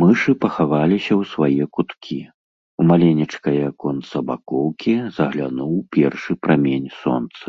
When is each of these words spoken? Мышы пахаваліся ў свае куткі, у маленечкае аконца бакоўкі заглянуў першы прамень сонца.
Мышы 0.00 0.32
пахаваліся 0.42 1.10
ў 1.20 1.30
свае 1.30 1.64
куткі, 1.78 2.18
у 2.82 2.86
маленечкае 2.92 3.56
аконца 3.72 4.16
бакоўкі 4.30 4.94
заглянуў 5.18 5.74
першы 6.00 6.32
прамень 6.44 6.88
сонца. 7.02 7.48